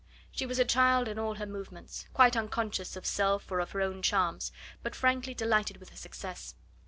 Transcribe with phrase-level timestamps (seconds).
[0.31, 3.81] She was a child in all her movements, quite unconscious of self or of her
[3.81, 6.55] own charms, but frankly delighted with her success.